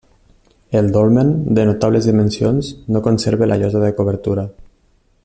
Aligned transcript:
El 0.79 0.87
dolmen, 0.95 1.29
de 1.59 1.65
notables 1.69 2.07
dimensions, 2.09 2.73
no 2.97 3.05
conserva 3.09 3.51
la 3.53 3.63
llosa 3.65 3.85
de 3.87 3.93
cobertura. 4.01 4.49